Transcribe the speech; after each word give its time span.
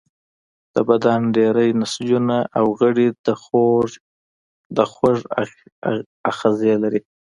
د 0.73 0.75
بدن 0.89 1.19
ډیری 1.37 1.69
نسجونه 1.81 2.37
او 2.57 2.65
غړي 2.79 3.07
د 4.75 4.79
خوږ 4.87 5.19
آخذې 6.31 6.73
لري. 6.83 7.01